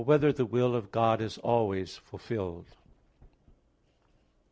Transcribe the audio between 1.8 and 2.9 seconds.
Fulfilled?